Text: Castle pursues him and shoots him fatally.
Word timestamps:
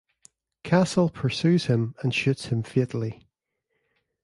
Castle 0.63 1.09
pursues 1.11 1.65
him 1.67 1.93
and 2.01 2.11
shoots 2.11 2.45
him 2.45 2.63
fatally. 2.63 3.21